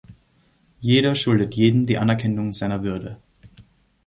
[0.79, 3.19] Jeder schuldet jedem die Anerkennung seiner Würde.